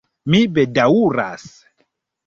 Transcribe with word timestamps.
Mi 0.35 0.39
bedaŭras. 0.55 1.49